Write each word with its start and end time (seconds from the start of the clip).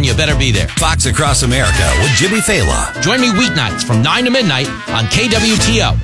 and 0.00 0.06
you 0.06 0.14
better 0.14 0.34
be 0.34 0.50
there. 0.50 0.66
Fox 0.66 1.04
Across 1.04 1.42
America 1.42 1.92
with 2.00 2.10
Jimmy 2.12 2.40
Failla. 2.40 3.02
Join 3.02 3.20
me 3.20 3.28
weeknights 3.28 3.84
from 3.84 4.00
9 4.00 4.24
to 4.24 4.30
midnight 4.30 4.66
on 4.88 5.04
KWTO. 5.04 5.98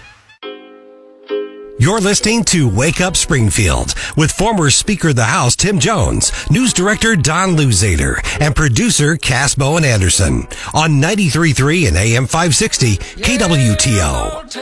You're 1.78 2.00
listening 2.00 2.44
to 2.44 2.68
Wake 2.68 3.00
Up 3.00 3.16
Springfield 3.16 3.94
with 4.14 4.32
former 4.32 4.68
Speaker 4.68 5.08
of 5.08 5.16
the 5.16 5.24
House 5.24 5.56
Tim 5.56 5.78
Jones, 5.78 6.30
News 6.50 6.74
Director 6.74 7.16
Don 7.16 7.56
Luzader, 7.56 8.20
and 8.38 8.54
producer 8.54 9.16
Cass 9.16 9.54
Bowen 9.54 9.84
Anderson 9.84 10.46
on 10.74 11.00
93.3 11.00 11.88
and 11.88 11.96
AM 11.96 12.26
560 12.26 12.96
KWTO. 12.96 14.52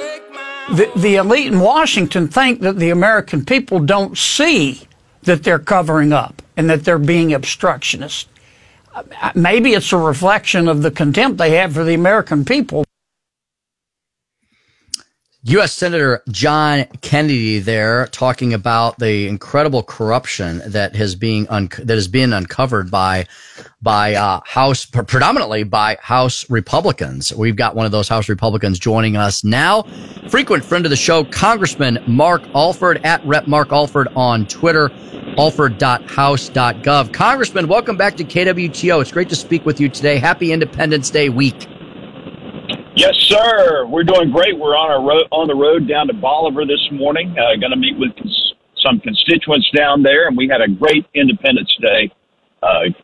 The, 0.76 0.92
the 0.94 1.16
elite 1.16 1.52
in 1.52 1.58
Washington 1.58 2.28
think 2.28 2.60
that 2.60 2.76
the 2.76 2.90
American 2.90 3.44
people 3.44 3.80
don't 3.80 4.16
see 4.16 4.82
that 5.22 5.42
they're 5.42 5.58
covering 5.58 6.12
up 6.12 6.40
and 6.56 6.70
that 6.70 6.84
they're 6.84 6.98
being 7.00 7.32
obstructionist. 7.34 8.28
Maybe 9.34 9.72
it's 9.72 9.92
a 9.92 9.98
reflection 9.98 10.68
of 10.68 10.82
the 10.82 10.90
contempt 10.90 11.38
they 11.38 11.56
have 11.56 11.74
for 11.74 11.84
the 11.84 11.94
American 11.94 12.44
people. 12.44 12.84
U.S. 15.46 15.74
Senator 15.74 16.22
John 16.30 16.86
Kennedy 17.02 17.58
there 17.58 18.06
talking 18.06 18.54
about 18.54 18.98
the 18.98 19.28
incredible 19.28 19.82
corruption 19.82 20.62
that 20.66 20.96
has 20.96 21.14
being 21.14 21.46
un- 21.50 21.68
that 21.82 21.98
is 21.98 22.08
being 22.08 22.32
uncovered 22.32 22.90
by 22.90 23.26
by 23.82 24.14
uh, 24.14 24.40
House 24.46 24.86
predominantly 24.86 25.62
by 25.62 25.98
House 26.00 26.48
Republicans. 26.48 27.30
We've 27.34 27.56
got 27.56 27.76
one 27.76 27.84
of 27.84 27.92
those 27.92 28.08
House 28.08 28.30
Republicans 28.30 28.78
joining 28.78 29.18
us 29.18 29.44
now. 29.44 29.82
Frequent 30.30 30.64
friend 30.64 30.86
of 30.86 30.90
the 30.90 30.96
show, 30.96 31.24
Congressman 31.24 32.02
Mark 32.06 32.42
Alford 32.54 33.04
at 33.04 33.22
Rep 33.26 33.46
Mark 33.46 33.70
Alford 33.70 34.08
on 34.16 34.46
Twitter, 34.46 34.88
alford.house.gov. 35.38 37.12
Congressman, 37.12 37.68
welcome 37.68 37.96
back 37.96 38.16
to 38.16 38.24
KWTO. 38.24 39.00
It's 39.00 39.12
great 39.12 39.28
to 39.28 39.36
speak 39.36 39.64
with 39.64 39.80
you 39.80 39.88
today. 39.88 40.18
Happy 40.18 40.52
Independence 40.52 41.10
Day 41.10 41.28
week. 41.28 41.68
Yes, 42.96 43.14
sir. 43.16 43.86
We're 43.86 44.04
doing 44.04 44.30
great. 44.30 44.56
We're 44.58 44.76
on 44.76 44.90
our 44.90 45.02
road, 45.02 45.26
on 45.32 45.48
the 45.48 45.54
road 45.54 45.88
down 45.88 46.06
to 46.06 46.14
Bolivar 46.14 46.64
this 46.64 46.88
morning. 46.92 47.30
Uh, 47.32 47.58
going 47.58 47.72
to 47.72 47.76
meet 47.76 47.98
with 47.98 48.12
some 48.78 49.00
constituents 49.00 49.68
down 49.74 50.02
there, 50.02 50.28
and 50.28 50.36
we 50.36 50.48
had 50.48 50.60
a 50.60 50.68
great 50.68 51.04
Independence 51.14 51.74
Day. 51.80 52.12
Uh, 52.62 52.94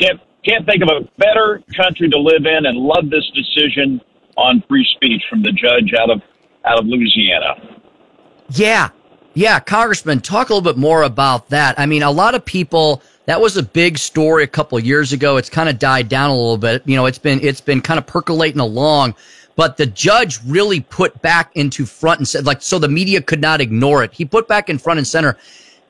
can't 0.00 0.20
can't 0.44 0.64
think 0.64 0.82
of 0.82 0.88
a 0.88 1.04
better 1.18 1.62
country 1.76 2.08
to 2.08 2.18
live 2.18 2.46
in, 2.46 2.66
and 2.66 2.78
love 2.78 3.10
this 3.10 3.28
decision 3.34 4.00
on 4.36 4.62
free 4.68 4.86
speech 4.94 5.22
from 5.28 5.42
the 5.42 5.52
judge 5.52 5.92
out 5.98 6.10
of 6.10 6.22
out 6.64 6.78
of 6.78 6.86
Louisiana. 6.86 7.78
Yeah. 8.50 8.88
Yeah. 9.36 9.60
Congressman, 9.60 10.22
talk 10.22 10.48
a 10.48 10.54
little 10.54 10.72
bit 10.72 10.78
more 10.78 11.02
about 11.02 11.50
that. 11.50 11.78
I 11.78 11.84
mean, 11.84 12.02
a 12.02 12.10
lot 12.10 12.34
of 12.34 12.42
people, 12.42 13.02
that 13.26 13.38
was 13.38 13.58
a 13.58 13.62
big 13.62 13.98
story 13.98 14.44
a 14.44 14.46
couple 14.46 14.80
years 14.80 15.12
ago. 15.12 15.36
It's 15.36 15.50
kind 15.50 15.68
of 15.68 15.78
died 15.78 16.08
down 16.08 16.30
a 16.30 16.34
little 16.34 16.56
bit. 16.56 16.82
You 16.86 16.96
know, 16.96 17.04
it's 17.04 17.18
been, 17.18 17.40
it's 17.42 17.60
been 17.60 17.82
kind 17.82 17.98
of 17.98 18.06
percolating 18.06 18.60
along, 18.60 19.14
but 19.54 19.76
the 19.76 19.84
judge 19.84 20.38
really 20.46 20.80
put 20.80 21.20
back 21.20 21.50
into 21.54 21.84
front 21.84 22.18
and 22.18 22.26
said, 22.26 22.46
like, 22.46 22.62
so 22.62 22.78
the 22.78 22.88
media 22.88 23.20
could 23.20 23.42
not 23.42 23.60
ignore 23.60 24.02
it. 24.02 24.14
He 24.14 24.24
put 24.24 24.48
back 24.48 24.70
in 24.70 24.78
front 24.78 24.96
and 24.96 25.06
center 25.06 25.36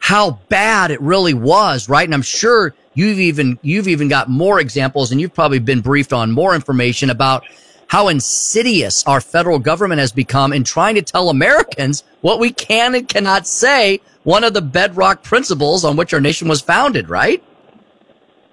how 0.00 0.40
bad 0.48 0.90
it 0.90 1.00
really 1.00 1.34
was, 1.34 1.88
right? 1.88 2.04
And 2.04 2.14
I'm 2.14 2.22
sure 2.22 2.74
you've 2.94 3.20
even, 3.20 3.60
you've 3.62 3.86
even 3.86 4.08
got 4.08 4.28
more 4.28 4.58
examples 4.58 5.12
and 5.12 5.20
you've 5.20 5.34
probably 5.34 5.60
been 5.60 5.82
briefed 5.82 6.12
on 6.12 6.32
more 6.32 6.52
information 6.52 7.10
about 7.10 7.44
how 7.88 8.08
insidious 8.08 9.04
our 9.06 9.20
federal 9.20 9.58
government 9.58 10.00
has 10.00 10.12
become 10.12 10.52
in 10.52 10.64
trying 10.64 10.94
to 10.96 11.02
tell 11.02 11.28
Americans 11.28 12.02
what 12.20 12.40
we 12.40 12.52
can 12.52 12.94
and 12.94 13.08
cannot 13.08 13.46
say, 13.46 14.00
one 14.24 14.44
of 14.44 14.54
the 14.54 14.62
bedrock 14.62 15.22
principles 15.22 15.84
on 15.84 15.96
which 15.96 16.12
our 16.12 16.20
nation 16.20 16.48
was 16.48 16.60
founded, 16.60 17.08
right? 17.08 17.42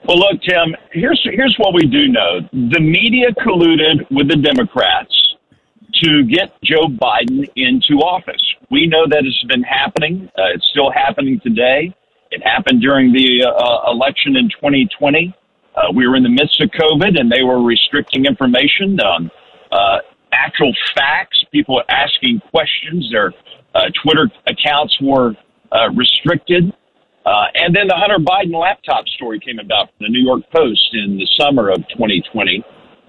Well, 0.07 0.19
look, 0.19 0.41
Tim. 0.41 0.75
Here's 0.91 1.19
here's 1.31 1.55
what 1.57 1.73
we 1.73 1.83
do 1.83 2.09
know: 2.09 2.41
the 2.51 2.79
media 2.79 3.27
colluded 3.45 4.05
with 4.11 4.27
the 4.27 4.35
Democrats 4.35 5.15
to 6.03 6.23
get 6.25 6.51
Joe 6.63 6.87
Biden 6.87 7.49
into 7.55 8.03
office. 8.03 8.41
We 8.69 8.87
know 8.87 9.07
that 9.07 9.23
it's 9.23 9.43
been 9.47 9.63
happening. 9.63 10.29
Uh, 10.38 10.53
it's 10.55 10.67
still 10.72 10.91
happening 10.91 11.39
today. 11.41 11.95
It 12.31 12.41
happened 12.43 12.81
during 12.81 13.13
the 13.13 13.45
uh, 13.45 13.91
election 13.91 14.35
in 14.35 14.49
2020. 14.49 15.33
Uh, 15.75 15.91
we 15.94 16.07
were 16.07 16.16
in 16.16 16.23
the 16.23 16.29
midst 16.29 16.61
of 16.61 16.69
COVID, 16.69 17.19
and 17.19 17.31
they 17.31 17.44
were 17.44 17.61
restricting 17.63 18.25
information 18.25 19.00
on 19.00 19.31
uh, 19.72 19.97
actual 20.31 20.72
facts. 20.95 21.44
People 21.51 21.81
asking 21.89 22.41
questions. 22.51 23.09
Their 23.11 23.34
uh, 23.73 23.89
Twitter 24.03 24.29
accounts 24.47 24.95
were 25.01 25.34
uh, 25.72 25.89
restricted. 25.95 26.73
Uh, 27.25 27.45
and 27.56 27.73
then 27.73 27.88
the 27.88 27.95
Hunter 27.95 28.19
Biden 28.19 28.53
laptop 28.53 29.07
story 29.16 29.39
came 29.39 29.57
about 29.59 29.88
from 29.88 30.07
the 30.07 30.09
New 30.09 30.23
York 30.23 30.44
Post 30.53 30.89
in 30.94 31.17
the 31.17 31.28
summer 31.39 31.69
of 31.69 31.78
2020. 31.95 32.63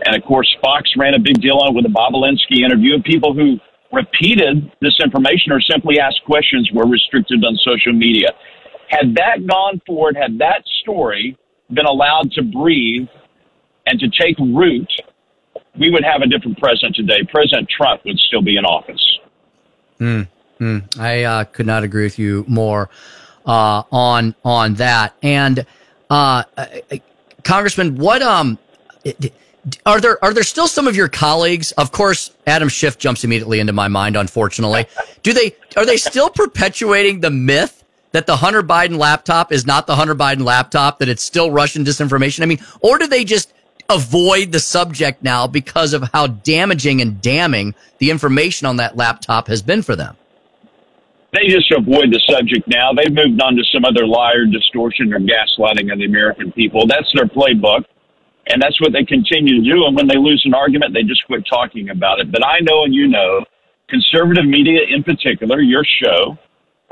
And 0.06 0.16
of 0.16 0.22
course, 0.26 0.48
Fox 0.62 0.88
ran 0.96 1.14
a 1.14 1.18
big 1.18 1.40
deal 1.40 1.58
on 1.58 1.72
it 1.72 1.74
with 1.74 1.84
the 1.84 1.90
Bobulinski 1.90 2.64
interview. 2.64 3.02
People 3.02 3.34
who 3.34 3.58
repeated 3.92 4.70
this 4.80 4.94
information 5.02 5.52
or 5.52 5.60
simply 5.60 5.98
asked 5.98 6.22
questions 6.26 6.70
were 6.72 6.86
restricted 6.86 7.44
on 7.44 7.56
social 7.64 7.92
media. 7.92 8.28
Had 8.88 9.14
that 9.16 9.46
gone 9.46 9.80
forward, 9.86 10.16
had 10.16 10.38
that 10.38 10.62
story 10.82 11.36
been 11.74 11.86
allowed 11.86 12.32
to 12.32 12.42
breathe 12.42 13.08
and 13.86 13.98
to 14.00 14.08
take 14.08 14.38
root, 14.38 14.90
we 15.78 15.90
would 15.90 16.04
have 16.04 16.22
a 16.22 16.26
different 16.26 16.58
president 16.58 16.96
today. 16.96 17.20
President 17.30 17.68
Trump 17.68 18.04
would 18.04 18.18
still 18.18 18.42
be 18.42 18.56
in 18.56 18.64
office. 18.64 19.18
Mm, 20.00 20.28
mm, 20.60 20.98
I 20.98 21.24
uh, 21.24 21.44
could 21.44 21.66
not 21.66 21.84
agree 21.84 22.04
with 22.04 22.18
you 22.18 22.44
more 22.48 22.88
uh, 23.46 23.82
on 23.90 24.34
on 24.44 24.74
that. 24.74 25.14
And 25.22 25.66
uh, 26.10 26.44
Congressman, 27.44 27.96
what 27.96 28.22
um 28.22 28.58
are 29.86 30.00
there 30.00 30.22
are 30.22 30.34
there 30.34 30.42
still 30.42 30.66
some 30.66 30.86
of 30.86 30.96
your 30.96 31.08
colleagues? 31.08 31.72
Of 31.72 31.92
course, 31.92 32.30
Adam 32.46 32.68
Schiff 32.68 32.98
jumps 32.98 33.24
immediately 33.24 33.60
into 33.60 33.72
my 33.72 33.88
mind. 33.88 34.16
Unfortunately, 34.16 34.86
do 35.22 35.32
they 35.32 35.54
are 35.76 35.86
they 35.86 35.96
still 35.96 36.30
perpetuating 36.30 37.20
the 37.20 37.30
myth? 37.30 37.83
That 38.14 38.28
the 38.28 38.36
Hunter 38.36 38.62
Biden 38.62 38.96
laptop 38.96 39.50
is 39.50 39.66
not 39.66 39.88
the 39.88 39.96
Hunter 39.96 40.14
Biden 40.14 40.44
laptop, 40.44 41.00
that 41.00 41.08
it's 41.08 41.24
still 41.24 41.50
Russian 41.50 41.84
disinformation? 41.84 42.44
I 42.44 42.46
mean, 42.46 42.60
or 42.80 42.96
do 42.96 43.08
they 43.08 43.24
just 43.24 43.52
avoid 43.90 44.52
the 44.52 44.60
subject 44.60 45.24
now 45.24 45.48
because 45.48 45.92
of 45.92 46.08
how 46.12 46.28
damaging 46.28 47.00
and 47.00 47.20
damning 47.20 47.74
the 47.98 48.12
information 48.12 48.68
on 48.68 48.76
that 48.76 48.96
laptop 48.96 49.48
has 49.48 49.62
been 49.62 49.82
for 49.82 49.96
them? 49.96 50.16
They 51.32 51.48
just 51.48 51.72
avoid 51.72 52.12
the 52.12 52.22
subject 52.30 52.68
now. 52.68 52.92
They've 52.92 53.12
moved 53.12 53.42
on 53.42 53.56
to 53.56 53.64
some 53.74 53.84
other 53.84 54.06
liar, 54.06 54.46
distortion, 54.46 55.12
or 55.12 55.18
gaslighting 55.18 55.92
of 55.92 55.98
the 55.98 56.04
American 56.04 56.52
people. 56.52 56.86
That's 56.86 57.10
their 57.16 57.26
playbook, 57.26 57.82
and 58.46 58.62
that's 58.62 58.80
what 58.80 58.92
they 58.92 59.02
continue 59.02 59.60
to 59.60 59.72
do. 59.72 59.86
And 59.86 59.96
when 59.96 60.06
they 60.06 60.18
lose 60.18 60.40
an 60.46 60.54
argument, 60.54 60.94
they 60.94 61.02
just 61.02 61.26
quit 61.26 61.42
talking 61.50 61.90
about 61.90 62.20
it. 62.20 62.30
But 62.30 62.46
I 62.46 62.60
know, 62.60 62.84
and 62.84 62.94
you 62.94 63.08
know, 63.08 63.44
conservative 63.88 64.46
media 64.46 64.82
in 64.88 65.02
particular, 65.02 65.58
your 65.60 65.84
show, 66.00 66.38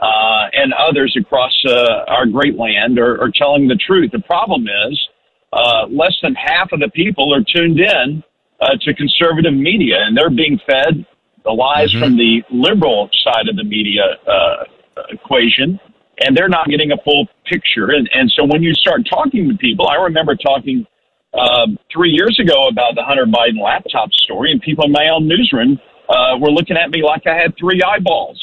uh, 0.03 0.51
and 0.53 0.73
others 0.75 1.17
across 1.19 1.55
uh, 1.69 2.05
our 2.09 2.27
great 2.27 2.57
land 2.57 2.99
are, 2.99 3.23
are 3.23 3.31
telling 3.31 3.69
the 3.69 3.77
truth. 3.77 4.11
The 4.11 4.19
problem 4.27 4.67
is 4.67 5.09
uh, 5.53 5.87
less 5.89 6.17
than 6.23 6.35
half 6.35 6.73
of 6.73 6.81
the 6.81 6.91
people 6.91 7.33
are 7.33 7.45
tuned 7.55 7.79
in 7.79 8.23
uh, 8.61 8.75
to 8.81 8.95
conservative 8.95 9.55
media, 9.55 9.97
and 10.01 10.17
they're 10.17 10.31
being 10.31 10.59
fed 10.67 11.07
the 11.45 11.51
lies 11.51 11.91
mm-hmm. 11.91 12.03
from 12.03 12.17
the 12.17 12.43
liberal 12.51 13.09
side 13.25 13.49
of 13.49 13.57
the 13.57 13.65
media 13.65 14.03
uh, 14.27 14.65
equation, 15.11 15.79
and 16.25 16.37
they're 16.37 16.49
not 16.49 16.69
getting 16.69 16.93
a 16.93 16.97
full 17.05 17.27
picture. 17.47 17.91
And, 17.91 18.09
and 18.15 18.31
so 18.37 18.45
when 18.45 18.63
you 18.63 18.75
start 18.75 19.03
talking 19.09 19.49
to 19.49 19.57
people, 19.57 19.89
I 19.89 19.97
remember 19.97 20.37
talking 20.37 20.87
um, 21.34 21.79
three 21.93 22.11
years 22.11 22.39
ago 22.41 22.69
about 22.69 22.95
the 22.95 23.03
Hunter 23.03 23.27
Biden 23.27 23.63
laptop 23.63 24.13
story, 24.13 24.53
and 24.53 24.61
people 24.61 24.84
in 24.84 24.93
my 24.93 25.09
own 25.13 25.27
newsroom 25.27 25.81
uh, 26.09 26.39
were 26.39 26.51
looking 26.51 26.77
at 26.77 26.91
me 26.91 27.03
like 27.03 27.27
I 27.27 27.34
had 27.34 27.55
three 27.59 27.81
eyeballs. 27.83 28.41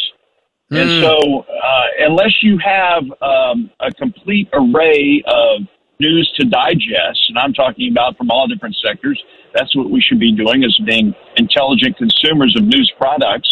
Mm. 0.72 0.81
And 0.81 1.03
so, 1.03 1.40
uh, 1.41 1.85
unless 2.07 2.34
you 2.41 2.57
have 2.63 3.03
um, 3.22 3.72
a 3.80 3.91
complete 3.97 4.47
array 4.53 5.24
of 5.25 5.62
news 6.00 6.31
to 6.40 6.46
digest, 6.46 7.19
and 7.30 7.38
I'm 7.38 7.53
talking 7.53 7.91
about 7.91 8.18
from 8.18 8.30
all 8.30 8.47
different 8.47 8.75
sectors, 8.85 9.22
that's 9.53 9.76
what 9.76 9.90
we 9.90 9.99
should 10.02 10.20
be 10.20 10.32
doing 10.32 10.64
as 10.64 10.78
being 10.85 11.14
intelligent 11.38 11.97
consumers 11.97 12.55
of 12.55 12.66
news 12.66 12.91
products, 12.97 13.49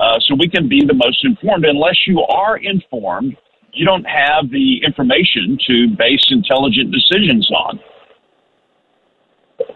uh, 0.00 0.18
so 0.26 0.34
we 0.38 0.48
can 0.48 0.68
be 0.68 0.84
the 0.84 0.94
most 0.94 1.24
informed. 1.24 1.64
Unless 1.64 2.06
you 2.06 2.20
are 2.20 2.58
informed, 2.58 3.36
you 3.72 3.86
don't 3.86 4.04
have 4.04 4.50
the 4.50 4.80
information 4.84 5.58
to 5.66 5.88
base 5.96 6.26
intelligent 6.30 6.90
decisions 6.90 7.48
on. 7.50 7.78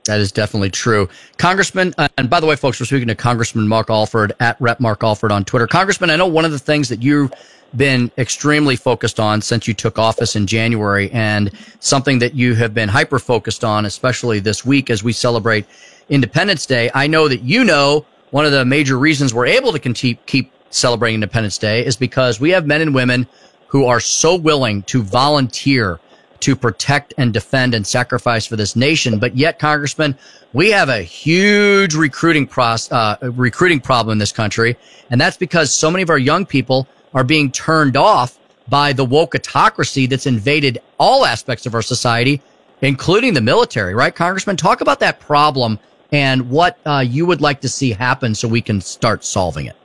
That 0.04 0.20
is 0.20 0.32
definitely 0.32 0.70
true. 0.70 1.08
Congressman, 1.36 1.94
uh, 1.98 2.08
and 2.18 2.28
by 2.28 2.40
the 2.40 2.46
way, 2.46 2.56
folks, 2.56 2.80
we're 2.80 2.86
speaking 2.86 3.08
to 3.08 3.14
Congressman 3.14 3.68
Mark 3.68 3.90
Alford 3.90 4.32
at 4.40 4.60
Rep 4.60 4.80
Mark 4.80 5.02
Alford 5.04 5.32
on 5.32 5.44
Twitter. 5.44 5.66
Congressman, 5.66 6.10
I 6.10 6.16
know 6.16 6.26
one 6.26 6.44
of 6.44 6.52
the 6.52 6.58
things 6.58 6.88
that 6.88 7.02
you've 7.02 7.32
been 7.76 8.10
extremely 8.18 8.76
focused 8.76 9.20
on 9.20 9.40
since 9.40 9.68
you 9.68 9.74
took 9.74 9.98
office 9.98 10.34
in 10.34 10.46
January 10.46 11.10
and 11.12 11.50
something 11.78 12.18
that 12.18 12.34
you 12.34 12.54
have 12.54 12.74
been 12.74 12.88
hyper 12.88 13.18
focused 13.18 13.64
on, 13.64 13.86
especially 13.86 14.40
this 14.40 14.64
week 14.64 14.90
as 14.90 15.02
we 15.02 15.12
celebrate 15.12 15.66
Independence 16.08 16.66
Day. 16.66 16.90
I 16.94 17.06
know 17.06 17.28
that 17.28 17.42
you 17.42 17.64
know 17.64 18.04
one 18.30 18.44
of 18.44 18.52
the 18.52 18.64
major 18.64 18.98
reasons 18.98 19.32
we're 19.32 19.46
able 19.46 19.72
to 19.72 19.78
keep, 19.78 20.24
keep 20.26 20.52
celebrating 20.70 21.16
Independence 21.16 21.58
Day 21.58 21.84
is 21.84 21.96
because 21.96 22.40
we 22.40 22.50
have 22.50 22.66
men 22.66 22.80
and 22.80 22.94
women 22.94 23.26
who 23.68 23.86
are 23.86 24.00
so 24.00 24.34
willing 24.34 24.82
to 24.84 25.02
volunteer 25.02 26.00
to 26.40 26.56
protect 26.56 27.14
and 27.18 27.32
defend 27.32 27.74
and 27.74 27.86
sacrifice 27.86 28.46
for 28.46 28.56
this 28.56 28.76
nation. 28.76 29.18
But 29.18 29.36
yet, 29.36 29.58
Congressman, 29.58 30.16
we 30.52 30.70
have 30.70 30.88
a 30.88 31.02
huge 31.02 31.94
recruiting 31.94 32.46
process, 32.46 32.90
uh, 32.92 33.30
recruiting 33.32 33.80
problem 33.80 34.12
in 34.12 34.18
this 34.18 34.32
country. 34.32 34.76
And 35.10 35.20
that's 35.20 35.36
because 35.36 35.72
so 35.72 35.90
many 35.90 36.02
of 36.02 36.10
our 36.10 36.18
young 36.18 36.46
people 36.46 36.86
are 37.14 37.24
being 37.24 37.50
turned 37.50 37.96
off 37.96 38.38
by 38.68 38.92
the 38.92 39.04
woke 39.04 39.34
autocracy 39.34 40.06
that's 40.06 40.26
invaded 40.26 40.78
all 40.98 41.24
aspects 41.24 41.66
of 41.66 41.74
our 41.74 41.82
society, 41.82 42.40
including 42.82 43.34
the 43.34 43.40
military, 43.40 43.94
right? 43.94 44.14
Congressman, 44.14 44.56
talk 44.56 44.80
about 44.80 45.00
that 45.00 45.20
problem 45.20 45.78
and 46.12 46.48
what 46.50 46.78
uh, 46.86 47.04
you 47.06 47.26
would 47.26 47.40
like 47.40 47.60
to 47.60 47.68
see 47.68 47.92
happen 47.92 48.34
so 48.34 48.48
we 48.48 48.60
can 48.60 48.80
start 48.80 49.24
solving 49.24 49.66
it. 49.66 49.76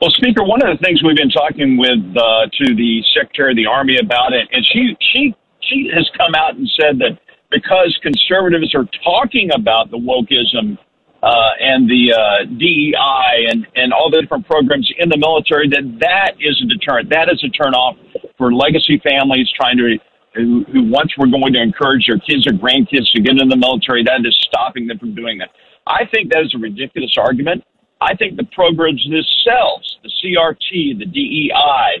Well, 0.00 0.10
Speaker, 0.12 0.42
one 0.44 0.66
of 0.66 0.78
the 0.78 0.82
things 0.82 1.02
we've 1.02 1.16
been 1.16 1.28
talking 1.28 1.76
with 1.76 2.16
uh, 2.16 2.46
to 2.46 2.74
the 2.74 3.04
Secretary 3.14 3.52
of 3.52 3.56
the 3.56 3.66
Army 3.66 3.98
about 3.98 4.32
it, 4.32 4.48
and 4.50 4.64
she 4.72 4.96
she 5.12 5.34
she 5.70 5.90
has 5.94 6.08
come 6.18 6.34
out 6.34 6.56
and 6.56 6.68
said 6.80 6.98
that 6.98 7.18
because 7.50 7.98
conservatives 8.02 8.74
are 8.74 8.86
talking 9.04 9.50
about 9.54 9.90
the 9.90 9.96
wokeism 9.96 10.78
uh, 11.22 11.50
and 11.60 11.88
the 11.88 12.12
uh, 12.12 12.44
DEI 12.58 13.46
and 13.50 13.66
and 13.76 13.92
all 13.92 14.10
the 14.10 14.20
different 14.20 14.46
programs 14.46 14.90
in 14.98 15.08
the 15.08 15.18
military, 15.18 15.68
that 15.68 15.84
that 16.00 16.32
is 16.40 16.60
a 16.62 16.66
deterrent. 16.66 17.10
That 17.10 17.28
is 17.28 17.42
a 17.44 17.50
turnoff 17.52 17.96
for 18.38 18.52
legacy 18.52 19.00
families 19.04 19.48
trying 19.54 19.76
to. 19.78 19.98
Who, 20.32 20.64
who 20.72 20.88
once 20.88 21.10
were 21.18 21.26
going 21.26 21.52
to 21.54 21.60
encourage 21.60 22.06
their 22.06 22.20
kids 22.20 22.46
or 22.46 22.52
grandkids 22.52 23.10
to 23.16 23.20
get 23.20 23.36
in 23.36 23.48
the 23.48 23.56
military, 23.56 24.04
that 24.04 24.20
is 24.24 24.32
stopping 24.46 24.86
them 24.86 24.96
from 24.96 25.12
doing 25.12 25.38
that. 25.38 25.50
I 25.88 26.06
think 26.14 26.30
that 26.30 26.42
is 26.42 26.54
a 26.54 26.58
ridiculous 26.58 27.16
argument. 27.18 27.64
I 28.00 28.14
think 28.14 28.36
the 28.36 28.44
programs 28.54 29.02
themselves, 29.02 29.98
the 30.04 30.10
CRT, 30.22 31.00
the 31.00 31.06
DEI, 31.06 32.00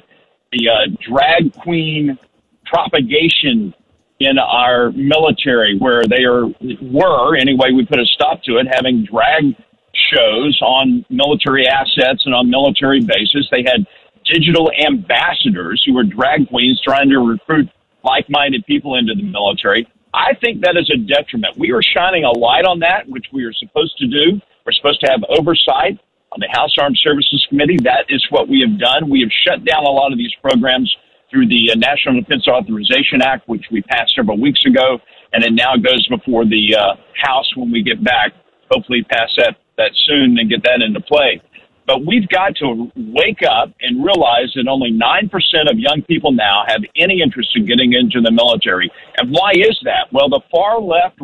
the 0.52 0.68
uh, 0.68 0.96
drag 1.02 1.52
queen 1.54 2.16
propagation 2.72 3.74
in 4.20 4.38
our 4.38 4.92
military, 4.92 5.78
where 5.78 6.04
they 6.04 6.24
are 6.24 6.46
were 6.82 7.36
anyway, 7.36 7.72
we 7.74 7.84
put 7.86 7.98
a 7.98 8.06
stop 8.06 8.42
to 8.44 8.58
it, 8.58 8.66
having 8.70 9.04
drag 9.10 9.56
shows 10.12 10.58
on 10.62 11.04
military 11.10 11.66
assets 11.66 12.22
and 12.26 12.34
on 12.34 12.48
military 12.48 13.00
bases. 13.00 13.48
They 13.50 13.64
had 13.66 13.86
digital 14.24 14.70
ambassadors 14.86 15.82
who 15.86 15.94
were 15.94 16.04
drag 16.04 16.48
queens 16.48 16.80
trying 16.84 17.08
to 17.08 17.18
recruit 17.18 17.68
like-minded 18.04 18.64
people 18.66 18.96
into 18.96 19.14
the 19.14 19.22
military. 19.22 19.86
I 20.12 20.34
think 20.40 20.62
that 20.62 20.76
is 20.76 20.90
a 20.90 20.98
detriment. 20.98 21.56
We 21.58 21.72
are 21.72 21.82
shining 21.82 22.24
a 22.24 22.30
light 22.30 22.64
on 22.64 22.80
that, 22.80 23.08
which 23.08 23.26
we 23.32 23.44
are 23.44 23.52
supposed 23.52 23.96
to 23.98 24.06
do. 24.06 24.40
We're 24.66 24.72
supposed 24.72 25.00
to 25.00 25.10
have 25.10 25.22
oversight 25.28 25.98
on 26.32 26.40
the 26.40 26.48
House 26.52 26.74
Armed 26.78 26.98
Services 27.02 27.44
Committee. 27.48 27.78
That 27.82 28.06
is 28.08 28.24
what 28.30 28.48
we 28.48 28.60
have 28.60 28.78
done. 28.78 29.08
We 29.08 29.20
have 29.20 29.30
shut 29.46 29.64
down 29.64 29.84
a 29.84 29.90
lot 29.90 30.12
of 30.12 30.18
these 30.18 30.34
programs 30.42 30.94
through 31.30 31.48
the 31.48 31.70
uh, 31.72 31.74
National 31.76 32.20
Defense 32.20 32.46
Authorization 32.48 33.22
Act, 33.22 33.48
which 33.48 33.64
we 33.70 33.82
passed 33.82 34.14
several 34.16 34.38
weeks 34.38 34.64
ago, 34.66 34.98
and 35.32 35.44
it 35.44 35.52
now 35.52 35.76
goes 35.76 36.06
before 36.08 36.44
the 36.44 36.76
uh, 36.76 36.94
House 37.14 37.50
when 37.56 37.70
we 37.70 37.82
get 37.82 38.02
back. 38.02 38.32
Hopefully, 38.70 39.04
pass 39.10 39.30
that 39.36 39.56
that 39.76 39.90
soon 40.06 40.38
and 40.38 40.50
get 40.50 40.62
that 40.64 40.82
into 40.82 41.00
play. 41.00 41.40
But 41.86 42.06
we've 42.06 42.28
got 42.28 42.54
to 42.56 42.90
wake 42.94 43.42
up 43.42 43.72
and 43.80 44.04
realize 44.04 44.52
that 44.54 44.68
only 44.68 44.92
9% 44.92 45.26
of 45.70 45.78
young 45.78 46.02
people 46.02 46.30
now 46.30 46.62
have 46.68 46.82
any 46.94 47.20
interest 47.20 47.50
in 47.56 47.66
getting 47.66 47.94
into 47.94 48.20
the 48.20 48.30
military. 48.30 48.92
And 49.16 49.32
why 49.32 49.52
is 49.56 49.76
that? 49.84 50.06
Well, 50.12 50.28
the 50.28 50.40
far 50.52 50.80
left 50.80 51.18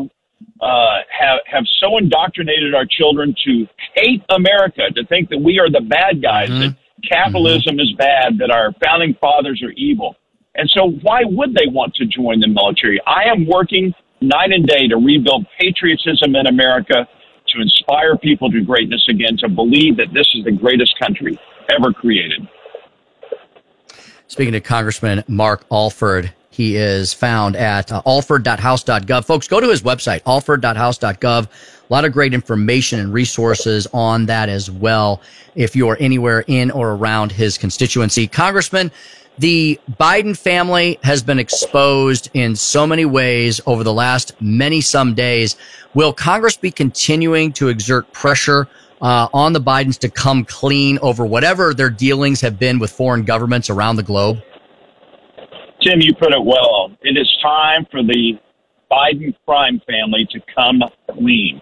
uh, 0.61 0.97
have 1.09 1.41
have 1.47 1.65
so 1.81 1.99
indoctrinated 1.99 2.75
our 2.75 2.87
children 2.87 3.35
to 3.45 3.67
hate 3.95 4.23
America, 4.31 4.83
to 4.95 5.05
think 5.07 5.29
that 5.29 5.39
we 5.39 5.59
are 5.59 5.71
the 5.71 5.83
bad 5.83 6.23
guys, 6.23 6.49
mm-hmm. 6.49 6.61
that 6.61 6.77
capitalism 7.09 7.77
mm-hmm. 7.77 7.81
is 7.81 7.93
bad, 7.97 8.39
that 8.39 8.51
our 8.51 8.73
founding 8.85 9.15
fathers 9.21 9.63
are 9.63 9.73
evil. 9.73 10.17
And 10.55 10.71
so, 10.71 10.91
why 11.03 11.23
would 11.25 11.55
they 11.55 11.67
want 11.67 11.95
to 11.97 12.07
join 12.07 12.41
the 12.41 12.49
military? 12.49 13.01
I 13.07 13.25
am 13.25 13.47
working 13.47 13.93
night 14.21 14.53
and 14.53 14.67
day 14.67 14.89
to 14.89 14.97
rebuild 14.97 15.47
patriotism 15.59 16.35
in 16.35 16.47
America, 16.47 17.07
to 17.49 17.61
inspire 17.61 18.17
people 18.17 18.51
to 18.51 18.63
greatness 18.63 19.07
again, 19.09 19.37
to 19.39 19.49
believe 19.49 19.97
that 19.99 20.13
this 20.13 20.27
is 20.35 20.45
the 20.45 20.53
greatest 20.53 20.99
country 20.99 21.39
ever 21.71 21.93
created. 21.93 22.49
Speaking 24.29 24.53
to 24.53 24.61
Congressman 24.61 25.23
Mark 25.29 25.65
Alford, 25.71 26.33
he 26.51 26.77
is 26.77 27.13
found 27.13 27.55
at 27.55 27.93
uh, 27.93 28.03
alford.house.gov. 28.07 29.25
Folks, 29.27 29.47
go 29.47 29.61
to 29.61 29.69
his 29.69 29.83
website, 29.83 30.23
alford.house.gov. 30.27 31.49
A 31.89 31.93
lot 31.93 32.05
of 32.05 32.13
great 32.13 32.35
information 32.35 32.99
and 32.99 33.13
resources 33.13 33.87
on 33.93 34.27
that 34.27 34.49
as 34.49 34.71
well 34.71 35.21
if 35.55 35.77
you're 35.77 35.97
anywhere 36.01 36.45
in 36.49 36.71
or 36.73 36.93
around 36.93 37.31
his 37.31 37.57
constituency. 37.57 38.27
Congressman, 38.27 38.91
the 39.39 39.79
Biden 40.01 40.37
family 40.37 40.99
has 41.03 41.23
been 41.23 41.39
exposed 41.39 42.31
in 42.35 42.57
so 42.57 42.87
many 42.87 43.05
ways 43.05 43.61
over 43.67 43.85
the 43.85 43.93
last 43.93 44.33
many 44.41 44.81
some 44.81 45.15
days. 45.15 45.57
Will 45.95 46.13
Congress 46.13 46.57
be 46.57 46.71
continuing 46.71 47.53
to 47.53 47.69
exert 47.69 48.11
pressure 48.13 48.67
uh, 49.01 49.29
on 49.33 49.53
the 49.53 49.61
Bidens 49.61 49.99
to 49.99 50.09
come 50.09 50.45
clean 50.45 50.99
over 51.03 51.25
whatever 51.25 51.75
their 51.75 51.91
dealings 51.91 52.41
have 52.41 52.59
been 52.59 52.79
with 52.79 52.91
foreign 52.91 53.25
governments 53.25 53.71
around 53.71 53.97
the 53.97 54.03
globe? 54.03 54.39
Tim, 55.83 56.01
you 56.01 56.15
put 56.15 56.33
it 56.33 56.43
well. 56.43 56.91
It 57.03 57.17
is 57.17 57.31
time 57.43 57.87
for 57.91 58.03
the 58.03 58.33
Biden 58.91 59.35
crime 59.45 59.81
family 59.87 60.27
to 60.31 60.41
come 60.55 60.83
clean. 61.13 61.61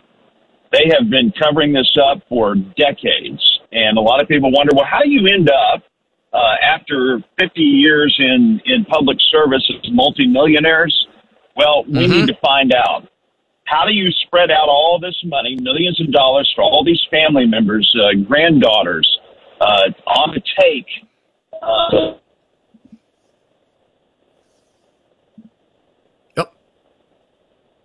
They 0.74 0.90
have 0.98 1.08
been 1.08 1.32
covering 1.40 1.72
this 1.72 1.96
up 2.02 2.22
for 2.28 2.56
decades, 2.76 3.42
and 3.70 3.96
a 3.96 4.00
lot 4.00 4.20
of 4.20 4.26
people 4.26 4.50
wonder, 4.50 4.72
well, 4.74 4.86
how 4.90 5.00
do 5.00 5.08
you 5.08 5.26
end 5.32 5.48
up 5.48 5.84
uh, 6.32 6.56
after 6.62 7.22
50 7.38 7.60
years 7.60 8.14
in 8.18 8.60
in 8.66 8.84
public 8.86 9.18
service 9.30 9.62
as 9.70 9.90
multimillionaires? 9.92 11.06
Well, 11.56 11.84
we 11.84 11.92
mm-hmm. 11.92 12.12
need 12.12 12.26
to 12.26 12.36
find 12.42 12.74
out. 12.74 13.08
How 13.66 13.86
do 13.86 13.92
you 13.92 14.10
spread 14.26 14.50
out 14.50 14.68
all 14.68 14.98
this 15.00 15.16
money, 15.24 15.56
millions 15.62 16.00
of 16.00 16.12
dollars 16.12 16.50
for 16.56 16.62
all 16.62 16.84
these 16.84 17.00
family 17.08 17.46
members, 17.46 17.88
uh, 17.96 18.20
granddaughters, 18.26 19.08
uh, 19.60 19.88
on 20.06 20.34
the 20.34 20.42
take? 20.60 20.86
Uh, 21.62 22.18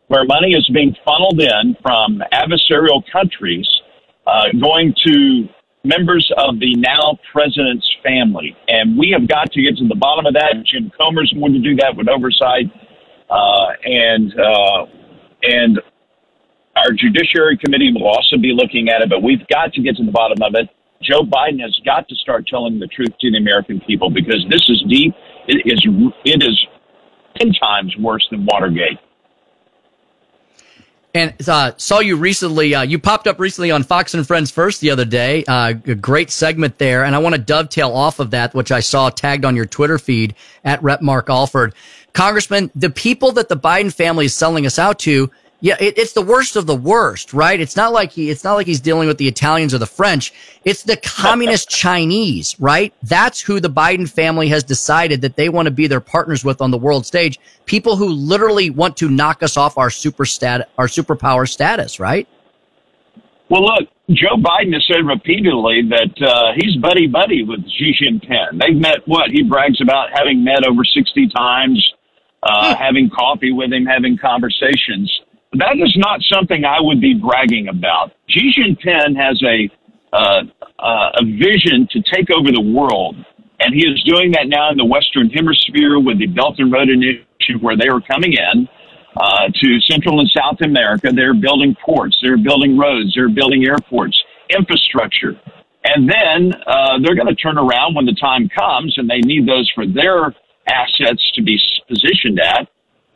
where 0.09 0.25
money 0.25 0.51
is 0.53 0.67
being 0.73 0.95
funneled 1.05 1.39
in 1.39 1.77
from 1.81 2.21
adversarial 2.33 3.01
countries 3.11 3.67
uh, 4.27 4.45
going 4.59 4.93
to 5.05 5.47
members 5.83 6.29
of 6.37 6.59
the 6.59 6.75
now 6.75 7.17
president's 7.31 7.87
family. 8.03 8.55
And 8.67 8.97
we 8.97 9.15
have 9.17 9.27
got 9.27 9.51
to 9.53 9.61
get 9.61 9.77
to 9.77 9.87
the 9.87 9.95
bottom 9.95 10.25
of 10.25 10.33
that. 10.33 10.65
Jim 10.65 10.91
Comer's 10.97 11.31
going 11.33 11.53
to 11.53 11.59
do 11.59 11.75
that 11.77 11.95
with 11.95 12.09
oversight. 12.09 12.65
Uh, 13.29 13.69
and, 13.85 14.33
uh, 14.33 14.85
and 15.43 15.79
our 16.75 16.91
Judiciary 16.91 17.57
Committee 17.57 17.93
will 17.93 18.07
also 18.07 18.37
be 18.37 18.51
looking 18.51 18.89
at 18.89 19.01
it, 19.01 19.09
but 19.09 19.21
we've 19.21 19.45
got 19.47 19.73
to 19.73 19.81
get 19.81 19.95
to 19.97 20.05
the 20.05 20.11
bottom 20.11 20.41
of 20.41 20.53
it. 20.55 20.67
Joe 21.01 21.21
Biden 21.21 21.61
has 21.61 21.79
got 21.85 22.09
to 22.09 22.15
start 22.15 22.45
telling 22.47 22.79
the 22.79 22.87
truth 22.87 23.13
to 23.21 23.31
the 23.31 23.37
American 23.37 23.79
people 23.87 24.09
because 24.09 24.43
this 24.49 24.63
is 24.67 24.83
deep. 24.89 25.13
It 25.47 25.61
is, 25.65 25.85
it 26.25 26.43
is 26.43 26.67
10 27.39 27.53
times 27.53 27.95
worse 27.99 28.27
than 28.31 28.45
Watergate. 28.45 28.99
And 31.13 31.33
uh, 31.47 31.71
saw 31.77 31.99
you 31.99 32.17
recently. 32.17 32.75
Uh, 32.75 32.83
you 32.83 32.99
popped 32.99 33.25
up 33.25 33.39
recently 33.39 33.71
on 33.71 33.83
Fox 33.83 34.13
and 34.13 34.25
Friends 34.27 34.51
First 34.51 34.79
the 34.79 34.91
other 34.91 35.05
day. 35.05 35.43
Uh, 35.47 35.73
a 35.85 35.95
great 35.95 36.29
segment 36.29 36.77
there, 36.77 37.03
and 37.03 37.15
I 37.15 37.19
want 37.19 37.33
to 37.33 37.41
dovetail 37.41 37.91
off 37.91 38.19
of 38.19 38.31
that, 38.31 38.53
which 38.53 38.71
I 38.71 38.79
saw 38.79 39.09
tagged 39.09 39.43
on 39.43 39.55
your 39.55 39.65
Twitter 39.65 39.97
feed 39.97 40.35
at 40.63 40.81
Rep 40.83 41.01
Mark 41.01 41.29
Alford. 41.29 41.73
Congressman, 42.13 42.69
the 42.75 42.91
people 42.91 43.31
that 43.33 43.49
the 43.49 43.57
Biden 43.57 43.93
family 43.93 44.25
is 44.25 44.35
selling 44.35 44.67
us 44.67 44.77
out 44.77 44.99
to 44.99 45.31
yeah, 45.61 45.75
it, 45.79 45.97
it's 45.97 46.13
the 46.13 46.21
worst 46.21 46.55
of 46.55 46.67
the 46.67 46.75
worst, 46.75 47.33
right? 47.33 47.59
It's 47.59 47.75
not 47.75 47.91
like 47.91 48.11
he, 48.11 48.29
it's 48.29 48.45
not 48.45 48.53
like 48.53 48.65
he's 48.65 48.79
dealing 48.79 49.07
with 49.09 49.17
the 49.17 49.27
Italians 49.27 49.73
or 49.73 49.77
the 49.77 49.85
French. 49.85 50.33
It's 50.63 50.83
the 50.83 50.95
communist 50.95 51.69
Chinese, 51.83 52.57
right? 52.59 52.93
That's 53.03 53.41
who 53.41 53.59
the 53.59 53.69
Biden 53.69 54.09
family 54.09 54.47
has 54.49 54.63
decided 54.63 55.19
that 55.21 55.35
they 55.35 55.49
want 55.49 55.65
to 55.65 55.71
be 55.71 55.87
their 55.87 55.99
partners 55.99 56.45
with 56.45 56.61
on 56.61 56.71
the 56.71 56.77
world 56.77 57.05
stage. 57.05 57.39
People 57.65 57.97
who 57.97 58.07
literally 58.07 58.69
want 58.69 58.95
to 58.97 59.09
knock 59.09 59.43
us 59.43 59.57
off 59.57 59.77
our 59.77 59.89
super 59.89 60.25
stat, 60.25 60.69
our 60.77 60.87
superpower 60.87 61.47
status, 61.47 61.99
right? 61.99 62.25
Well, 63.49 63.65
look, 63.65 63.89
Joe 64.11 64.37
Biden 64.37 64.73
has 64.73 64.85
said 64.87 65.05
repeatedly 65.05 65.81
that 65.89 66.25
uh, 66.25 66.53
he's 66.55 66.77
buddy 66.77 67.07
buddy 67.07 67.43
with 67.43 67.59
Xi 67.77 67.93
Jinping. 67.99 68.61
They've 68.61 68.79
met 68.79 68.99
what 69.07 69.31
he 69.31 69.43
brags 69.43 69.81
about 69.81 70.09
having 70.13 70.43
met 70.43 70.65
over 70.65 70.83
sixty 70.85 71.27
times, 71.27 71.83
uh, 72.43 72.75
hmm. 72.75 72.81
having 72.81 73.09
coffee 73.09 73.51
with 73.51 73.73
him, 73.73 73.85
having 73.85 74.17
conversations 74.17 75.11
that 75.53 75.77
is 75.77 75.95
not 75.97 76.21
something 76.31 76.63
I 76.63 76.77
would 76.79 77.01
be 77.01 77.15
bragging 77.15 77.67
about. 77.69 78.11
Xi 78.29 78.53
Jinping 78.53 79.15
has 79.17 79.41
a 79.43 79.69
uh, 80.11 80.41
uh, 80.79 81.21
a 81.21 81.23
vision 81.23 81.87
to 81.91 82.01
take 82.01 82.29
over 82.31 82.51
the 82.51 82.61
world, 82.61 83.15
and 83.59 83.73
he 83.73 83.85
is 83.85 84.01
doing 84.03 84.31
that 84.31 84.47
now 84.47 84.71
in 84.71 84.77
the 84.77 84.85
Western 84.85 85.29
Hemisphere 85.29 85.99
with 85.99 86.17
the 86.17 86.25
Belt 86.25 86.55
and 86.57 86.71
Road 86.71 86.89
Initiative, 86.89 87.61
where 87.61 87.77
they 87.77 87.87
are 87.87 88.01
coming 88.01 88.33
in 88.33 88.67
uh, 89.17 89.49
to 89.53 89.79
Central 89.81 90.19
and 90.19 90.29
South 90.29 90.61
America. 90.61 91.11
They're 91.13 91.35
building 91.35 91.75
ports, 91.83 92.17
they're 92.21 92.41
building 92.41 92.77
roads, 92.77 93.13
they're 93.13 93.29
building 93.29 93.65
airports, 93.65 94.17
infrastructure, 94.49 95.39
and 95.83 96.09
then 96.09 96.53
uh, 96.65 96.97
they're 97.03 97.15
going 97.15 97.29
to 97.29 97.35
turn 97.35 97.57
around 97.57 97.93
when 97.93 98.05
the 98.05 98.17
time 98.19 98.49
comes, 98.49 98.97
and 98.97 99.09
they 99.09 99.21
need 99.21 99.47
those 99.47 99.69
for 99.73 99.85
their 99.85 100.33
assets 100.67 101.21
to 101.35 101.41
be 101.41 101.59
positioned 101.87 102.39
at 102.39 102.67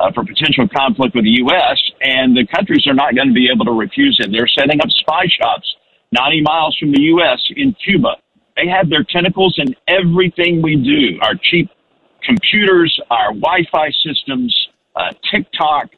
uh, 0.04 0.12
for 0.12 0.26
potential 0.26 0.68
conflict 0.68 1.16
with 1.16 1.24
the 1.24 1.38
U.S., 1.48 1.80
and 2.02 2.36
the 2.36 2.46
countries 2.54 2.86
are 2.88 2.94
not 2.94 3.16
going 3.16 3.28
to 3.28 3.34
be 3.34 3.48
able 3.48 3.66
to 3.66 3.72
refuse 3.72 4.20
it. 4.20 4.32
They're 4.32 4.48
setting 4.48 4.82
up 4.82 4.90
spy 4.90 5.26
shops 5.40 5.68
90 6.12 6.42
miles 6.42 6.78
from 6.78 6.92
the 6.92 7.02
U.S. 7.16 7.40
in 7.56 7.74
Cuba. 7.84 8.16
They 8.56 8.68
have 8.68 8.90
their 8.90 9.04
tentacles 9.04 9.58
in 9.58 9.76
everything 9.88 10.62
we 10.62 10.76
do 10.76 11.20
our 11.22 11.34
cheap 11.42 11.70
computers, 12.24 13.00
our 13.10 13.34
Wi 13.34 13.66
Fi 13.72 13.90
systems, 14.06 14.54
uh, 14.96 15.12
TikTok. 15.32 15.90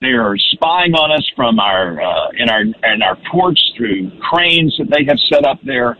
They 0.00 0.08
are 0.08 0.36
spying 0.52 0.94
on 0.94 1.10
us 1.12 1.28
from 1.36 1.58
our 1.58 2.00
uh, 2.00 2.28
in 2.38 2.48
our 2.48 2.62
in 2.62 3.02
our 3.02 3.16
ports 3.30 3.60
through 3.76 4.10
cranes 4.20 4.74
that 4.78 4.88
they 4.90 5.04
have 5.06 5.18
set 5.32 5.44
up 5.44 5.58
there, 5.64 5.98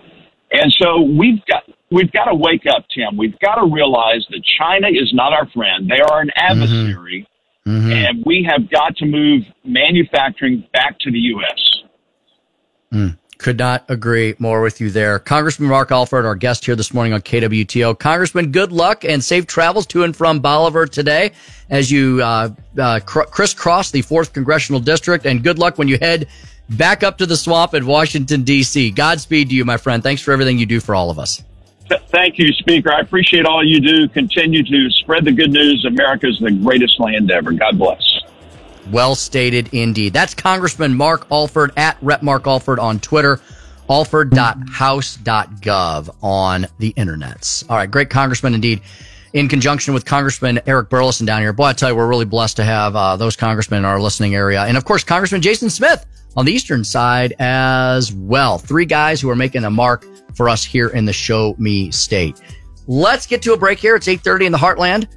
and 0.52 0.72
so 0.78 1.02
we've 1.02 1.44
got 1.46 1.64
we've 1.90 2.10
got 2.12 2.26
to 2.26 2.34
wake 2.34 2.64
up, 2.74 2.86
Tim. 2.94 3.18
We've 3.18 3.38
got 3.40 3.56
to 3.56 3.66
realize 3.66 4.24
that 4.30 4.42
China 4.58 4.88
is 4.88 5.12
not 5.12 5.32
our 5.32 5.48
friend; 5.50 5.90
they 5.90 6.00
are 6.00 6.20
an 6.20 6.28
mm-hmm. 6.28 6.62
adversary, 6.62 7.28
mm-hmm. 7.70 7.92
and 7.92 8.22
we 8.26 8.46
have 8.48 8.70
got 8.70 8.96
to 8.96 9.06
move 9.06 9.42
manufacturing 9.64 10.66
back 10.72 10.98
to 11.00 11.10
the 11.10 11.18
U.S. 11.18 11.82
Mm. 12.92 13.16
Could 13.38 13.58
not 13.58 13.86
agree 13.88 14.34
more 14.38 14.60
with 14.60 14.82
you 14.82 14.90
there. 14.90 15.18
Congressman 15.18 15.70
Mark 15.70 15.90
Alford, 15.90 16.26
our 16.26 16.34
guest 16.34 16.66
here 16.66 16.76
this 16.76 16.92
morning 16.92 17.14
on 17.14 17.22
KWTO. 17.22 17.98
Congressman, 17.98 18.52
good 18.52 18.70
luck 18.70 19.02
and 19.02 19.24
safe 19.24 19.46
travels 19.46 19.86
to 19.86 20.02
and 20.02 20.14
from 20.14 20.40
Bolivar 20.40 20.86
today 20.86 21.32
as 21.70 21.90
you 21.90 22.22
uh, 22.22 22.50
uh, 22.78 23.00
cr- 23.00 23.22
crisscross 23.22 23.92
the 23.92 24.02
4th 24.02 24.34
Congressional 24.34 24.78
District. 24.78 25.24
And 25.24 25.42
good 25.42 25.58
luck 25.58 25.78
when 25.78 25.88
you 25.88 25.96
head 25.98 26.28
back 26.68 27.02
up 27.02 27.16
to 27.16 27.24
the 27.24 27.36
swamp 27.36 27.72
in 27.72 27.86
Washington, 27.86 28.42
D.C. 28.42 28.90
Godspeed 28.90 29.48
to 29.48 29.54
you, 29.54 29.64
my 29.64 29.78
friend. 29.78 30.02
Thanks 30.02 30.20
for 30.20 30.32
everything 30.32 30.58
you 30.58 30.66
do 30.66 30.78
for 30.78 30.94
all 30.94 31.08
of 31.10 31.18
us. 31.18 31.42
Thank 32.08 32.38
you, 32.38 32.52
Speaker. 32.52 32.92
I 32.92 33.00
appreciate 33.00 33.46
all 33.46 33.64
you 33.64 33.80
do. 33.80 34.08
Continue 34.08 34.62
to 34.62 34.90
spread 34.90 35.24
the 35.24 35.32
good 35.32 35.50
news. 35.50 35.84
America 35.84 36.28
is 36.28 36.38
the 36.38 36.50
greatest 36.50 37.00
land 37.00 37.30
ever. 37.30 37.52
God 37.52 37.78
bless. 37.78 38.02
Well 38.90 39.14
stated 39.14 39.68
indeed. 39.72 40.12
That's 40.12 40.34
Congressman 40.34 40.96
Mark 40.96 41.26
Alford 41.30 41.72
at 41.76 41.96
Rep 42.02 42.22
Mark 42.22 42.46
Alford 42.46 42.78
on 42.78 43.00
Twitter, 43.00 43.40
alford.house.gov 43.88 46.16
on 46.22 46.66
the 46.78 46.92
internets. 46.94 47.68
All 47.68 47.76
right, 47.76 47.90
great 47.90 48.10
congressman 48.10 48.54
indeed. 48.54 48.80
In 49.32 49.48
conjunction 49.48 49.94
with 49.94 50.04
Congressman 50.04 50.60
Eric 50.66 50.88
Burlison 50.88 51.24
down 51.24 51.40
here. 51.40 51.52
Boy, 51.52 51.66
I 51.66 51.72
tell 51.72 51.90
you, 51.90 51.94
we're 51.94 52.08
really 52.08 52.24
blessed 52.24 52.56
to 52.56 52.64
have 52.64 52.96
uh, 52.96 53.16
those 53.16 53.36
congressmen 53.36 53.78
in 53.78 53.84
our 53.84 54.00
listening 54.00 54.34
area. 54.34 54.64
And 54.64 54.76
of 54.76 54.84
course, 54.84 55.04
Congressman 55.04 55.40
Jason 55.40 55.70
Smith 55.70 56.04
on 56.36 56.46
the 56.46 56.52
eastern 56.52 56.84
side 56.84 57.34
as 57.38 58.12
well. 58.12 58.58
Three 58.58 58.86
guys 58.86 59.20
who 59.20 59.30
are 59.30 59.36
making 59.36 59.64
a 59.64 59.70
mark 59.70 60.06
for 60.34 60.48
us 60.48 60.64
here 60.64 60.88
in 60.88 61.04
the 61.04 61.12
Show 61.12 61.54
Me 61.58 61.90
State. 61.90 62.40
Let's 62.86 63.26
get 63.26 63.42
to 63.42 63.52
a 63.52 63.56
break 63.56 63.78
here. 63.78 63.96
It's 63.96 64.06
8.30 64.06 64.46
in 64.46 64.52
the 64.52 64.58
Heartland. 64.58 65.08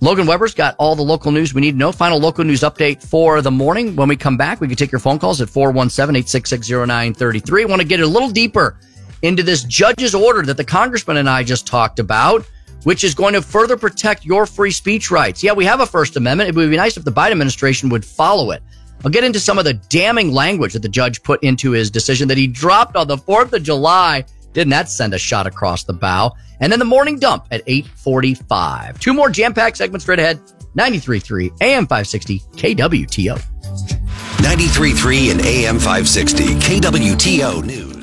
Logan 0.00 0.26
Weber's 0.26 0.54
got 0.54 0.76
all 0.78 0.94
the 0.94 1.02
local 1.02 1.32
news 1.32 1.54
we 1.54 1.62
need 1.62 1.72
to 1.72 1.78
know. 1.78 1.90
Final 1.90 2.18
local 2.18 2.44
news 2.44 2.60
update 2.60 3.02
for 3.02 3.40
the 3.40 3.50
morning. 3.50 3.96
When 3.96 4.08
we 4.08 4.16
come 4.16 4.36
back, 4.36 4.60
we 4.60 4.68
can 4.68 4.76
take 4.76 4.92
your 4.92 4.98
phone 4.98 5.18
calls 5.18 5.40
at 5.40 5.48
417-866-0933. 5.48 7.68
Want 7.68 7.80
to 7.80 7.88
get 7.88 8.00
a 8.00 8.06
little 8.06 8.28
deeper 8.28 8.78
into 9.22 9.42
this 9.42 9.64
judge's 9.64 10.14
order 10.14 10.42
that 10.42 10.58
the 10.58 10.64
congressman 10.64 11.16
and 11.16 11.30
I 11.30 11.42
just 11.42 11.66
talked 11.66 12.00
about, 12.00 12.44
which 12.82 13.02
is 13.02 13.14
going 13.14 13.32
to 13.32 13.40
further 13.40 13.78
protect 13.78 14.26
your 14.26 14.44
free 14.44 14.70
speech 14.70 15.10
rights. 15.10 15.42
Yeah, 15.42 15.54
we 15.54 15.64
have 15.64 15.80
a 15.80 15.86
First 15.86 16.16
Amendment. 16.16 16.50
It 16.50 16.54
would 16.54 16.68
be 16.68 16.76
nice 16.76 16.98
if 16.98 17.04
the 17.04 17.12
Biden 17.12 17.32
administration 17.32 17.88
would 17.88 18.04
follow 18.04 18.50
it. 18.50 18.62
I'll 19.04 19.10
get 19.10 19.24
into 19.24 19.38
some 19.40 19.58
of 19.58 19.64
the 19.64 19.74
damning 19.74 20.32
language 20.32 20.72
that 20.72 20.82
the 20.82 20.88
judge 20.88 21.22
put 21.22 21.42
into 21.42 21.72
his 21.72 21.90
decision 21.90 22.28
that 22.28 22.38
he 22.38 22.46
dropped 22.46 22.96
on 22.96 23.06
the 23.06 23.18
4th 23.18 23.52
of 23.52 23.62
July. 23.62 24.24
Didn't 24.52 24.70
that 24.70 24.88
send 24.88 25.12
a 25.14 25.18
shot 25.18 25.46
across 25.46 25.84
the 25.84 25.92
bow? 25.92 26.32
and 26.60 26.72
then 26.72 26.78
the 26.78 26.84
morning 26.84 27.18
dump 27.18 27.46
at 27.50 27.62
845. 27.66 28.98
Two 28.98 29.12
more 29.12 29.30
jam-packed 29.30 29.76
segments 29.76 30.04
straight 30.04 30.18
ahead. 30.18 30.40
93.3 30.76 31.60
AM 31.60 31.86
560 31.86 32.38
KWTO. 32.40 33.36
93.3 34.38 35.30
and 35.30 35.40
AM 35.44 35.78
560 35.78 36.44
KWTO 36.44 37.64
News. 37.64 37.93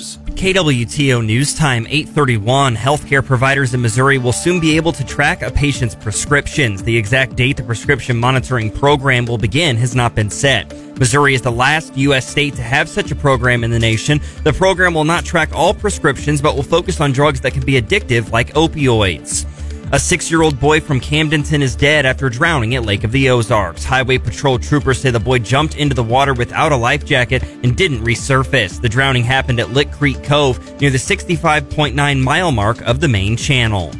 KWTO 0.41 1.23
News 1.23 1.53
Time 1.53 1.85
831. 1.85 2.75
Healthcare 2.75 3.23
providers 3.23 3.75
in 3.75 3.81
Missouri 3.83 4.17
will 4.17 4.33
soon 4.33 4.59
be 4.59 4.75
able 4.75 4.91
to 4.91 5.05
track 5.05 5.43
a 5.43 5.51
patient's 5.51 5.93
prescriptions. 5.93 6.81
The 6.81 6.97
exact 6.97 7.35
date 7.35 7.57
the 7.57 7.63
prescription 7.63 8.17
monitoring 8.17 8.71
program 8.71 9.27
will 9.27 9.37
begin 9.37 9.77
has 9.77 9.95
not 9.95 10.15
been 10.15 10.31
set. 10.31 10.73
Missouri 10.97 11.35
is 11.35 11.43
the 11.43 11.51
last 11.51 11.95
U.S. 11.95 12.27
state 12.27 12.55
to 12.55 12.63
have 12.63 12.89
such 12.89 13.11
a 13.11 13.15
program 13.15 13.63
in 13.63 13.69
the 13.69 13.77
nation. 13.77 14.19
The 14.43 14.51
program 14.51 14.95
will 14.95 15.03
not 15.03 15.25
track 15.25 15.53
all 15.53 15.75
prescriptions, 15.75 16.41
but 16.41 16.55
will 16.55 16.63
focus 16.63 16.99
on 16.99 17.11
drugs 17.11 17.41
that 17.41 17.53
can 17.53 17.63
be 17.63 17.79
addictive, 17.79 18.31
like 18.31 18.51
opioids. 18.55 19.45
A 19.93 19.99
six 19.99 20.31
year 20.31 20.41
old 20.41 20.57
boy 20.57 20.79
from 20.79 21.01
Camdenton 21.01 21.61
is 21.61 21.75
dead 21.75 22.05
after 22.05 22.29
drowning 22.29 22.75
at 22.75 22.85
Lake 22.85 23.03
of 23.03 23.11
the 23.11 23.29
Ozarks. 23.29 23.83
Highway 23.83 24.19
Patrol 24.19 24.57
troopers 24.57 25.01
say 25.01 25.11
the 25.11 25.19
boy 25.19 25.39
jumped 25.39 25.75
into 25.75 25.93
the 25.93 26.01
water 26.03 26.33
without 26.33 26.71
a 26.71 26.77
life 26.77 27.03
jacket 27.03 27.43
and 27.43 27.75
didn't 27.75 28.01
resurface. 28.01 28.79
The 28.79 28.87
drowning 28.87 29.25
happened 29.25 29.59
at 29.59 29.71
Lick 29.71 29.91
Creek 29.91 30.23
Cove 30.23 30.79
near 30.79 30.91
the 30.91 30.97
65.9 30.97 32.23
mile 32.23 32.53
mark 32.53 32.79
of 32.83 33.01
the 33.01 33.09
main 33.09 33.35
channel. 33.35 33.91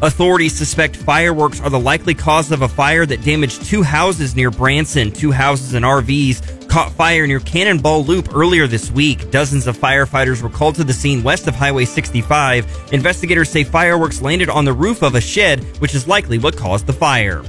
Authorities 0.00 0.54
suspect 0.54 0.94
fireworks 0.94 1.60
are 1.60 1.70
the 1.70 1.78
likely 1.78 2.14
cause 2.14 2.52
of 2.52 2.62
a 2.62 2.68
fire 2.68 3.04
that 3.04 3.24
damaged 3.24 3.64
two 3.64 3.82
houses 3.82 4.36
near 4.36 4.52
Branson. 4.52 5.10
Two 5.10 5.32
houses 5.32 5.74
and 5.74 5.84
RVs 5.84 6.61
caught 6.72 6.90
fire 6.92 7.26
near 7.26 7.38
Cannonball 7.38 8.02
Loop 8.02 8.34
earlier 8.34 8.66
this 8.66 8.90
week. 8.90 9.30
Dozens 9.30 9.66
of 9.66 9.76
firefighters 9.76 10.40
were 10.40 10.48
called 10.48 10.74
to 10.76 10.84
the 10.84 10.92
scene 10.94 11.22
west 11.22 11.46
of 11.46 11.54
Highway 11.54 11.84
65. 11.84 12.92
Investigators 12.94 13.50
say 13.50 13.62
fireworks 13.62 14.22
landed 14.22 14.48
on 14.48 14.64
the 14.64 14.72
roof 14.72 15.02
of 15.02 15.14
a 15.14 15.20
shed, 15.20 15.62
which 15.82 15.94
is 15.94 16.08
likely 16.08 16.38
what 16.38 16.56
caused 16.56 16.86
the 16.86 16.92
fire. 16.94 17.42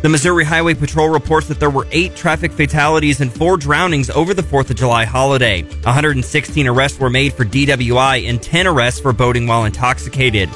The 0.00 0.08
Missouri 0.08 0.44
Highway 0.44 0.72
Patrol 0.72 1.10
reports 1.10 1.48
that 1.48 1.60
there 1.60 1.68
were 1.68 1.86
eight 1.92 2.16
traffic 2.16 2.50
fatalities 2.50 3.20
and 3.20 3.30
four 3.30 3.58
drownings 3.58 4.08
over 4.08 4.32
the 4.32 4.42
4th 4.42 4.70
of 4.70 4.76
July 4.76 5.04
holiday. 5.04 5.62
116 5.62 6.66
arrests 6.66 6.98
were 6.98 7.10
made 7.10 7.34
for 7.34 7.44
DWI 7.44 8.26
and 8.26 8.42
10 8.42 8.66
arrests 8.66 9.00
for 9.00 9.12
boating 9.12 9.46
while 9.46 9.66
intoxicated. 9.66 10.48